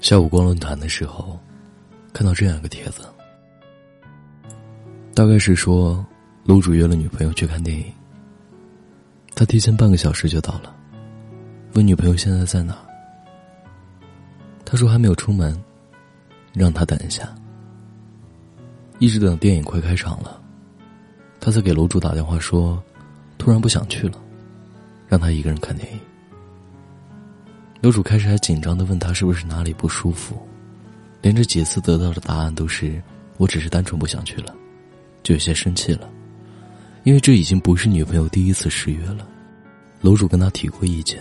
[0.00, 1.38] 下午逛论坛的时候，
[2.12, 3.02] 看到这样一个帖子，
[5.12, 6.04] 大概是说
[6.44, 7.84] 楼主约了女朋友去看电影，
[9.34, 10.74] 他提前半个小时就到了，
[11.74, 12.78] 问女朋友现在在哪。
[14.64, 15.58] 他说还没有出门，
[16.52, 17.34] 让他等一下。
[18.98, 20.40] 一直等电影快开场了，
[21.40, 22.82] 他才给楼主打电话说，
[23.36, 24.20] 突然不想去了，
[25.08, 25.98] 让他一个人看电影。
[27.80, 30.36] 楼主开始还紧张的问他是不是哪里不舒服，
[31.22, 33.00] 连着几次得到的答案都是
[33.38, 34.52] “我只是单纯不想去了”，
[35.22, 36.10] 就有些生气了，
[37.04, 39.26] 因为这已经不是女朋友第一次失约了。
[40.00, 41.20] 楼主跟他提过意见，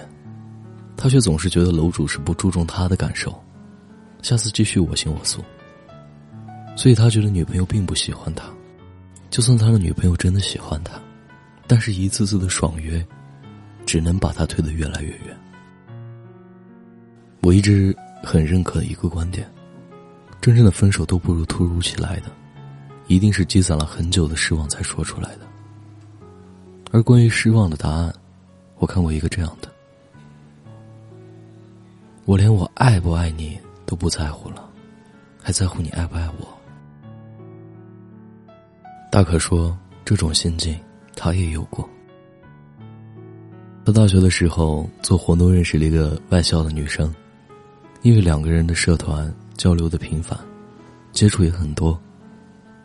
[0.96, 3.40] 他却总是觉得楼主是不注重他的感受，
[4.24, 5.44] 下次继续我行我素。
[6.76, 8.46] 所以他觉得女朋友并不喜欢他，
[9.30, 11.00] 就算他的女朋友真的喜欢他，
[11.68, 13.06] 但是一次次的爽约，
[13.86, 15.38] 只能把他推得越来越远。
[17.42, 19.50] 我一直很认可一个观点：
[20.42, 22.32] 真正的分手都不如突如其来的，
[23.08, 25.48] 一定是积攒了很久的失望才说出来的。
[26.92, 28.14] 而关于失望的答案，
[28.80, 29.70] 我看过一个这样的：
[32.26, 34.70] 我连我爱不爱你都不在乎了，
[35.42, 36.48] 还在乎你爱不爱我？
[39.10, 40.78] 大可说这种心境
[41.16, 41.88] 他也有过。
[43.86, 47.14] 他大学的时候做活动认识了一个外校的女生。
[48.02, 50.38] 因为两个人的社团交流的频繁，
[51.12, 52.00] 接触也很多，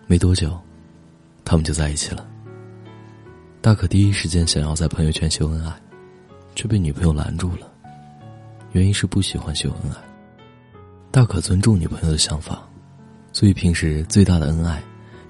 [0.06, 0.58] 没多久，
[1.44, 2.26] 他们就在一起了。
[3.60, 5.72] 大可第一时间想要在朋友圈秀恩爱，
[6.56, 7.70] 却被女朋友拦住了，
[8.72, 9.96] 原因是不喜欢秀恩爱。
[11.12, 12.66] 大可尊重女朋友的想法，
[13.32, 14.82] 所以平时最大的恩爱，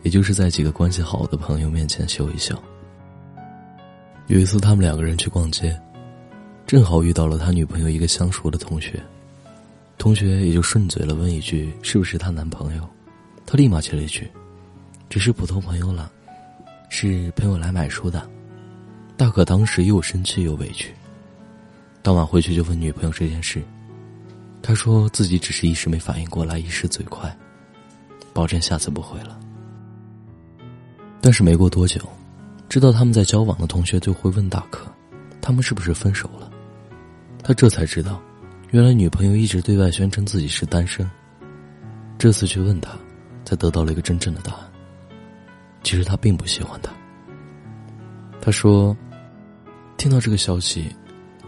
[0.02, 2.56] 也就是在几个关系好的朋友面前秀一秀。
[4.28, 5.78] 有一次，他们两个人去逛街，
[6.66, 9.02] 正好遇到了他女朋友一个相熟的同学。
[10.02, 12.82] 同学也就顺嘴了，问一句：“是不是她男朋友？”
[13.46, 14.28] 她立马接了一句
[15.08, 16.10] ：“只是普通朋友了，
[16.88, 18.28] 是朋友来买书的。”
[19.16, 20.92] 大可当时又生气又委屈。
[22.02, 23.62] 当晚回去就问女朋友这件事，
[24.60, 27.32] 他说自己只是一时没反应过来，一时嘴快，
[28.32, 29.38] 保证下次不会了。
[31.20, 32.00] 但是没过多久，
[32.68, 34.92] 知道他们在交往的同学就会问大可
[35.40, 36.50] ：“他们是不是分手了？”
[37.40, 38.20] 他这才知道。
[38.72, 41.06] 原来女朋友一直对外宣称自己是单身，
[42.16, 42.96] 这次去问他，
[43.44, 44.72] 才得到了一个真正的答案。
[45.82, 46.90] 其实他并不喜欢他。
[48.40, 48.96] 他说
[49.98, 50.88] ：“听到这个消息，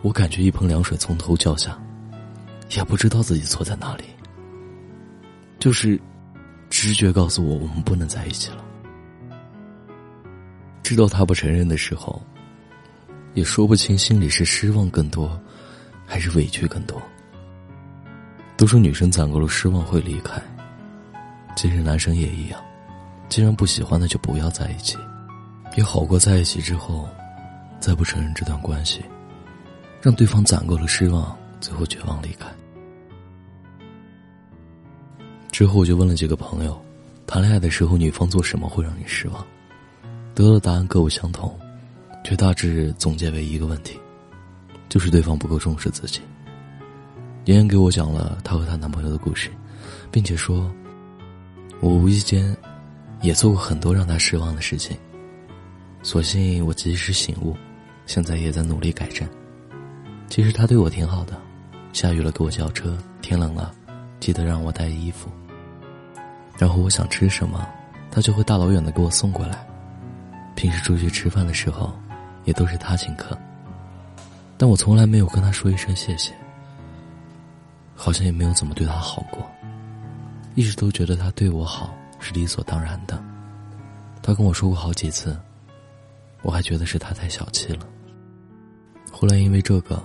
[0.03, 1.83] 我感觉一盆凉水从头浇下，
[2.77, 4.05] 也不知道自己错在哪里。
[5.59, 5.99] 就是
[6.69, 8.63] 直觉告诉我，我们不能在一起了。
[10.83, 12.23] 知道他不承认的时候，
[13.33, 15.41] 也说不清心里是失望更多，
[16.05, 17.01] 还是委屈更多。”
[18.57, 20.41] 都说女生攒够了失望会离开，
[21.57, 22.61] 其实男生也一样。
[23.29, 24.97] 既然不喜欢，那就不要在一起，
[25.77, 27.09] 也好过在一起之后，
[27.81, 29.03] 再不承认这段关系，
[30.01, 32.47] 让对方攒够了失望，最后绝望离开。
[35.51, 36.81] 之后我就问了几个朋友，
[37.27, 39.45] 谈恋爱的时候女方做什么会让你失望？
[40.35, 41.59] 得到的答案各不相同，
[42.23, 43.99] 却大致总结为一个问题，
[44.89, 46.21] 就是对方不够重视自己。
[47.45, 49.51] 妍妍给我讲了她和她男朋友的故事，
[50.11, 50.71] 并且说
[51.81, 52.57] ：“我无意间
[53.21, 54.97] 也做过很多让她失望的事情，
[56.03, 57.55] 所幸我及时醒悟，
[58.07, 59.29] 现在也在努力改正。
[60.31, 61.39] 其实他对我挺好的，
[61.93, 63.73] 下雨了给我叫车，天冷了
[64.21, 65.29] 记得让我带衣服。
[66.57, 67.69] 然后我想吃什么，
[68.11, 69.67] 他就会大老远的给我送过来。
[70.55, 71.93] 平时出去吃饭的时候，
[72.45, 73.39] 也都是他请客，
[74.57, 76.33] 但我从来没有跟他说一声谢谢。”
[78.05, 79.51] 好像也没有怎么对他好过，
[80.55, 83.19] 一直都觉得他对我好是理所当然的。
[84.23, 85.35] 他跟我说过好几次，
[86.43, 87.89] 我还觉得是他太小气了。
[89.11, 90.05] 后来因为这个，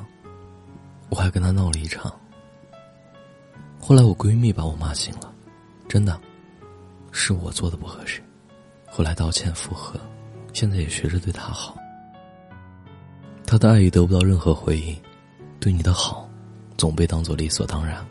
[1.10, 2.10] 我还跟他闹了一场。
[3.82, 5.34] 后来我闺蜜把我骂醒了，
[5.90, 6.18] 真的，
[7.12, 8.24] 是我做的不合适。
[8.88, 10.00] 后来道歉复合，
[10.54, 11.78] 现在也学着对他好。
[13.46, 14.98] 他的爱已得不到任何回应，
[15.60, 16.29] 对你的好。
[16.80, 18.04] 总被当作理所当然，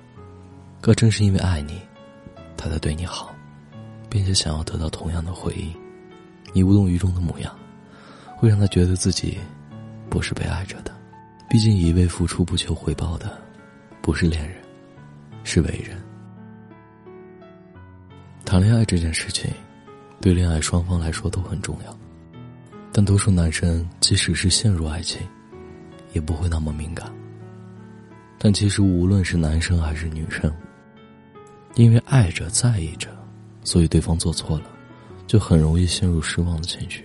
[0.82, 1.80] 可正是因为爱你，
[2.54, 3.34] 他才对你好，
[4.10, 5.74] 并且想要得到同样的回应。
[6.52, 7.58] 你无动于衷的模样，
[8.36, 9.38] 会让他觉得自己
[10.10, 10.94] 不是被爱着的。
[11.48, 13.40] 毕竟一味付出不求回报的，
[14.02, 14.58] 不是恋人，
[15.44, 15.96] 是伟人。
[18.44, 19.50] 谈恋爱这件事情，
[20.20, 21.98] 对恋爱双方来说都很重要，
[22.92, 25.26] 但多数男生即使是陷入爱情，
[26.12, 27.10] 也不会那么敏感。
[28.38, 30.52] 但其实，无论是男生还是女生，
[31.74, 33.08] 因为爱着、在意着，
[33.64, 34.66] 所以对方做错了，
[35.26, 37.04] 就很容易陷入失望的情绪。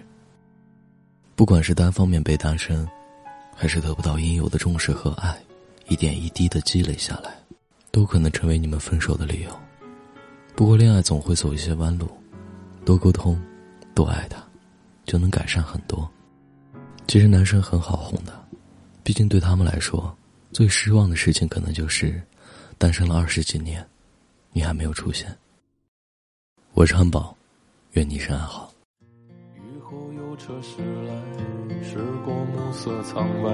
[1.36, 2.88] 不管是单方面被单身，
[3.56, 5.36] 还是得不到应有的重视和爱，
[5.88, 7.34] 一点一滴的积累下来，
[7.90, 9.50] 都可能成为你们分手的理由。
[10.56, 12.08] 不过，恋爱总会走一些弯路，
[12.86, 13.42] 多沟通，
[13.96, 14.38] 多爱他，
[15.06, 16.08] 就能改善很多。
[17.08, 18.32] 其实男生很好哄的，
[19.04, 20.16] 毕竟对他们来说，
[20.54, 22.22] 最失望的事情可能就是
[22.78, 23.84] 单身了二十几年，
[24.52, 25.36] 你还没有出现。
[26.76, 27.36] 我是汉堡，
[27.94, 28.72] 愿你身安好。
[29.56, 30.78] 雨后有车驶
[31.08, 31.16] 来，
[31.84, 33.50] 驶过暮色苍白，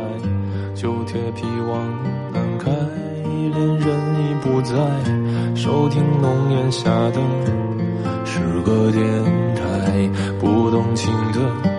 [0.75, 7.21] 旧铁皮往南开，恋人已不在，收听浓烟下的
[8.25, 10.09] 诗歌电台，
[10.41, 11.78] 不动情的。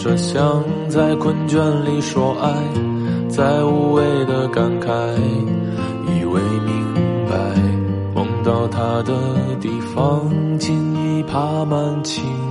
[0.00, 2.50] 着，想在困倦里说爱，
[3.28, 4.88] 在无谓的感慨，
[6.08, 6.94] 以为明
[7.28, 7.36] 白，
[8.14, 9.12] 梦到他的
[9.60, 10.26] 地方，
[10.58, 12.49] 尽已爬满青。